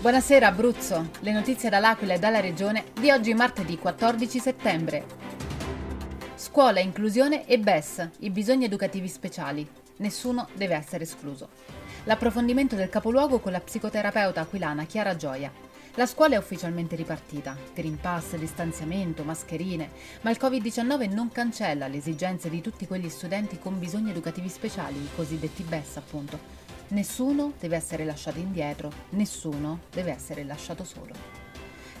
Buonasera 0.00 0.46
Abruzzo, 0.46 1.10
le 1.20 1.30
notizie 1.30 1.68
dall'Aquila 1.68 2.14
e 2.14 2.18
dalla 2.18 2.40
Regione 2.40 2.84
di 2.98 3.10
oggi 3.10 3.34
martedì 3.34 3.76
14 3.76 4.38
settembre. 4.38 5.04
Scuola, 6.36 6.80
inclusione 6.80 7.46
e 7.46 7.58
BES, 7.58 8.08
i 8.20 8.30
bisogni 8.30 8.64
educativi 8.64 9.08
speciali. 9.08 9.68
Nessuno 9.96 10.48
deve 10.54 10.74
essere 10.74 11.04
escluso. 11.04 11.50
L'approfondimento 12.04 12.76
del 12.76 12.88
capoluogo 12.88 13.40
con 13.40 13.52
la 13.52 13.60
psicoterapeuta 13.60 14.40
aquilana 14.40 14.86
Chiara 14.86 15.16
Gioia. 15.16 15.52
La 15.96 16.06
scuola 16.06 16.36
è 16.36 16.38
ufficialmente 16.38 16.96
ripartita. 16.96 17.54
Green 17.74 18.00
pass, 18.00 18.36
distanziamento, 18.36 19.22
mascherine, 19.22 19.90
ma 20.22 20.30
il 20.30 20.38
Covid-19 20.40 21.12
non 21.12 21.30
cancella 21.30 21.88
le 21.88 21.98
esigenze 21.98 22.48
di 22.48 22.62
tutti 22.62 22.86
quegli 22.86 23.10
studenti 23.10 23.58
con 23.58 23.78
bisogni 23.78 24.12
educativi 24.12 24.48
speciali, 24.48 24.96
i 24.96 25.10
cosiddetti 25.14 25.62
BES 25.62 25.96
appunto 25.98 26.69
Nessuno 26.90 27.52
deve 27.60 27.76
essere 27.76 28.04
lasciato 28.04 28.40
indietro, 28.40 28.90
nessuno 29.10 29.82
deve 29.92 30.10
essere 30.10 30.42
lasciato 30.42 30.82
solo. 30.82 31.14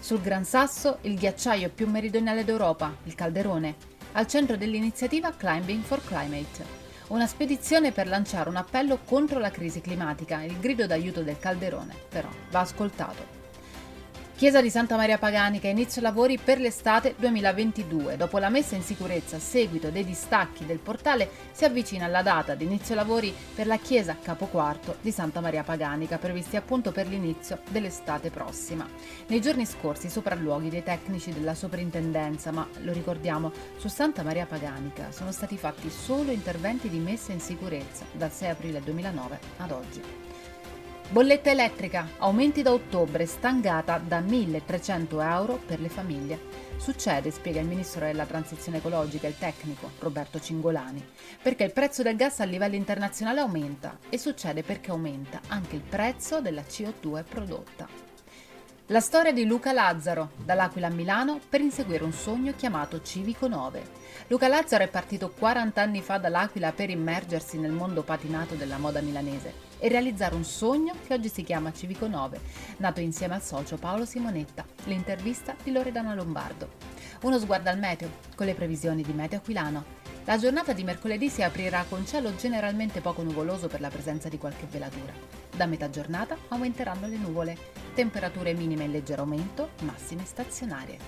Sul 0.00 0.20
Gran 0.20 0.44
Sasso, 0.44 0.98
il 1.02 1.16
ghiacciaio 1.16 1.70
più 1.70 1.88
meridionale 1.88 2.44
d'Europa, 2.44 2.96
il 3.04 3.14
Calderone, 3.14 3.76
al 4.12 4.26
centro 4.26 4.56
dell'iniziativa 4.56 5.30
Climbing 5.30 5.84
for 5.84 6.04
Climate. 6.04 6.78
Una 7.08 7.28
spedizione 7.28 7.92
per 7.92 8.08
lanciare 8.08 8.48
un 8.48 8.56
appello 8.56 8.98
contro 9.04 9.38
la 9.38 9.50
crisi 9.50 9.80
climatica, 9.80 10.42
il 10.42 10.58
grido 10.58 10.86
d'aiuto 10.86 11.22
del 11.22 11.38
Calderone, 11.38 11.94
però 12.08 12.28
va 12.50 12.60
ascoltato. 12.60 13.39
Chiesa 14.40 14.62
di 14.62 14.70
Santa 14.70 14.96
Maria 14.96 15.18
Paganica 15.18 15.68
inizio 15.68 16.00
lavori 16.00 16.38
per 16.38 16.58
l'estate 16.58 17.14
2022. 17.18 18.16
Dopo 18.16 18.38
la 18.38 18.48
messa 18.48 18.74
in 18.74 18.80
sicurezza 18.80 19.36
a 19.36 19.38
seguito 19.38 19.90
dei 19.90 20.02
distacchi 20.02 20.64
del 20.64 20.78
portale 20.78 21.28
si 21.52 21.66
avvicina 21.66 22.06
la 22.06 22.22
data 22.22 22.54
di 22.54 22.64
inizio 22.64 22.94
lavori 22.94 23.34
per 23.54 23.66
la 23.66 23.76
chiesa 23.76 24.16
capoquarto 24.16 24.96
di 25.02 25.10
Santa 25.10 25.40
Maria 25.40 25.62
Paganica, 25.62 26.16
previsti 26.16 26.56
appunto 26.56 26.90
per 26.90 27.06
l'inizio 27.06 27.60
dell'estate 27.68 28.30
prossima. 28.30 28.88
Nei 29.26 29.42
giorni 29.42 29.66
scorsi 29.66 30.08
sopralluoghi 30.08 30.70
dei 30.70 30.82
tecnici 30.82 31.34
della 31.34 31.54
soprintendenza, 31.54 32.50
ma 32.50 32.66
lo 32.78 32.92
ricordiamo, 32.92 33.52
su 33.76 33.88
Santa 33.88 34.22
Maria 34.22 34.46
Paganica 34.46 35.12
sono 35.12 35.32
stati 35.32 35.58
fatti 35.58 35.90
solo 35.90 36.30
interventi 36.30 36.88
di 36.88 36.98
messa 36.98 37.32
in 37.32 37.40
sicurezza 37.40 38.06
dal 38.12 38.32
6 38.32 38.48
aprile 38.48 38.80
2009 38.80 39.38
ad 39.58 39.70
oggi. 39.70 40.29
Bolletta 41.10 41.50
elettrica, 41.50 42.06
aumenti 42.18 42.62
da 42.62 42.72
ottobre, 42.72 43.26
stangata 43.26 43.98
da 43.98 44.20
1.300 44.20 45.20
euro 45.20 45.56
per 45.56 45.80
le 45.80 45.88
famiglie. 45.88 46.38
Succede, 46.76 47.32
spiega 47.32 47.58
il 47.58 47.66
ministro 47.66 48.04
della 48.04 48.26
transizione 48.26 48.78
ecologica 48.78 49.26
e 49.26 49.30
il 49.30 49.36
tecnico 49.36 49.90
Roberto 49.98 50.38
Cingolani, 50.38 51.04
perché 51.42 51.64
il 51.64 51.72
prezzo 51.72 52.04
del 52.04 52.14
gas 52.14 52.38
a 52.38 52.44
livello 52.44 52.76
internazionale 52.76 53.40
aumenta 53.40 53.98
e 54.08 54.18
succede 54.18 54.62
perché 54.62 54.92
aumenta 54.92 55.40
anche 55.48 55.74
il 55.74 55.82
prezzo 55.82 56.40
della 56.40 56.62
CO2 56.62 57.24
prodotta. 57.28 58.09
La 58.90 58.98
storia 58.98 59.32
di 59.32 59.44
Luca 59.44 59.72
Lazzaro, 59.72 60.32
dall'Aquila 60.44 60.88
a 60.88 60.90
Milano, 60.90 61.38
per 61.48 61.60
inseguire 61.60 62.02
un 62.02 62.10
sogno 62.10 62.54
chiamato 62.56 63.00
Civico 63.02 63.46
9. 63.46 63.82
Luca 64.26 64.48
Lazzaro 64.48 64.82
è 64.82 64.88
partito 64.88 65.30
40 65.30 65.80
anni 65.80 66.02
fa 66.02 66.18
dall'Aquila 66.18 66.72
per 66.72 66.90
immergersi 66.90 67.56
nel 67.56 67.70
mondo 67.70 68.02
patinato 68.02 68.56
della 68.56 68.78
moda 68.78 69.00
milanese 69.00 69.54
e 69.78 69.88
realizzare 69.88 70.34
un 70.34 70.42
sogno 70.42 70.94
che 71.06 71.14
oggi 71.14 71.28
si 71.28 71.44
chiama 71.44 71.72
Civico 71.72 72.08
9, 72.08 72.40
nato 72.78 72.98
insieme 72.98 73.34
al 73.34 73.42
socio 73.42 73.76
Paolo 73.76 74.04
Simonetta. 74.04 74.64
L'intervista 74.86 75.54
di 75.62 75.70
Loredana 75.70 76.12
Lombardo. 76.12 76.70
Uno 77.22 77.38
sguardo 77.38 77.70
al 77.70 77.78
meteo, 77.78 78.10
con 78.34 78.46
le 78.46 78.54
previsioni 78.54 79.02
di 79.02 79.12
Meteo 79.12 79.38
Aquilano. 79.38 79.99
La 80.24 80.36
giornata 80.36 80.74
di 80.74 80.84
mercoledì 80.84 81.28
si 81.28 81.42
aprirà 81.42 81.84
con 81.88 82.06
cielo 82.06 82.36
generalmente 82.36 83.00
poco 83.00 83.22
nuvoloso 83.22 83.68
per 83.68 83.80
la 83.80 83.88
presenza 83.88 84.28
di 84.28 84.38
qualche 84.38 84.66
velatura. 84.70 85.12
Da 85.56 85.66
metà 85.66 85.88
giornata 85.88 86.36
aumenteranno 86.48 87.06
le 87.06 87.16
nuvole, 87.16 87.56
temperature 87.94 88.52
minime 88.52 88.84
in 88.84 88.90
leggero 88.92 89.22
aumento, 89.22 89.70
massime 89.80 90.24
stazionarie. 90.24 90.98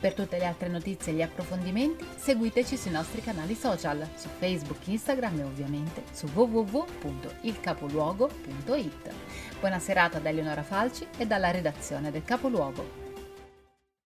Per 0.00 0.14
tutte 0.14 0.38
le 0.38 0.44
altre 0.44 0.68
notizie 0.68 1.12
e 1.12 1.16
gli 1.16 1.22
approfondimenti 1.22 2.06
seguiteci 2.16 2.76
sui 2.76 2.90
nostri 2.90 3.20
canali 3.20 3.54
social, 3.54 4.06
su 4.16 4.28
Facebook, 4.38 4.86
Instagram 4.86 5.38
e 5.38 5.44
ovviamente 5.44 6.02
su 6.12 6.26
www.ilcapoluogo.it. 6.26 9.10
Buona 9.58 9.78
serata 9.78 10.18
da 10.18 10.28
Eleonora 10.28 10.62
Falci 10.62 11.06
e 11.16 11.26
dalla 11.26 11.50
redazione 11.50 12.10
del 12.10 12.22
Capoluogo. 12.22 13.07